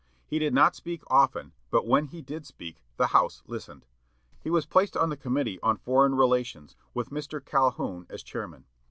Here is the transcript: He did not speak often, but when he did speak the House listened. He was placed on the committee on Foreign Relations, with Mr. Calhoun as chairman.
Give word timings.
He 0.25 0.39
did 0.39 0.55
not 0.55 0.75
speak 0.75 1.03
often, 1.11 1.53
but 1.69 1.85
when 1.85 2.05
he 2.07 2.23
did 2.23 2.43
speak 2.47 2.81
the 2.97 3.09
House 3.13 3.43
listened. 3.45 3.85
He 4.43 4.49
was 4.49 4.65
placed 4.65 4.97
on 4.97 5.09
the 5.09 5.15
committee 5.15 5.61
on 5.61 5.77
Foreign 5.77 6.15
Relations, 6.15 6.75
with 6.95 7.11
Mr. 7.11 7.39
Calhoun 7.45 8.07
as 8.09 8.23
chairman. 8.23 8.65